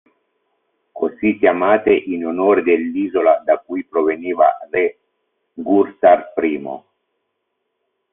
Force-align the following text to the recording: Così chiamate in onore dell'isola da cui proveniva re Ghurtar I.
Così 0.91 1.37
chiamate 1.37 1.93
in 1.93 2.25
onore 2.25 2.63
dell'isola 2.63 3.37
da 3.45 3.59
cui 3.59 3.85
proveniva 3.85 4.47
re 4.71 4.97
Ghurtar 5.53 6.33
I. 6.43 6.81